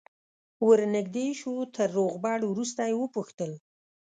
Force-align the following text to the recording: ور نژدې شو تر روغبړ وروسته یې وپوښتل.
ور 0.67 0.79
نژدې 0.93 1.27
شو 1.39 1.53
تر 1.75 1.87
روغبړ 1.97 2.39
وروسته 2.47 2.81
یې 2.89 2.95
وپوښتل. 2.97 3.51